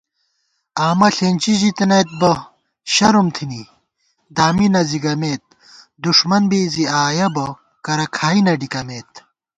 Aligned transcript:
آمہ 0.87 1.07
ݪېنچی 1.15 1.53
ژِتَنَئیت 1.59 2.09
بہ 2.19 2.31
شرم 2.93 3.27
تھِنی 3.35 3.63
دامی 4.35 4.67
نہ 4.73 4.81
زِگَمېت 4.89 5.43
* 5.77 6.01
دُݭمن 6.03 6.43
بی 6.49 6.59
زی 6.73 6.83
آیَہ 7.03 7.27
بہ 7.35 7.45
کرہ 7.85 8.05
کھائی 8.15 8.39
نہ 8.45 8.53
ڈِکَمېت 8.59 9.11